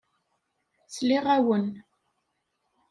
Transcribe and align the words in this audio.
Sliɣ-awen. 0.95 1.67